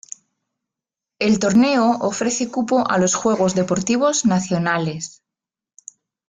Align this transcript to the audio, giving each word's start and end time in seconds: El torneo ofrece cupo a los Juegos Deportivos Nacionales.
El 1.19 1.37
torneo 1.37 1.91
ofrece 1.99 2.49
cupo 2.49 2.89
a 2.89 2.97
los 2.97 3.13
Juegos 3.13 3.53
Deportivos 3.53 4.25
Nacionales. 4.25 5.21